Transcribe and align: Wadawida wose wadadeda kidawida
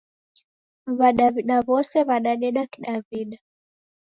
Wadawida 0.99 1.57
wose 1.69 1.97
wadadeda 2.07 2.61
kidawida 2.71 3.37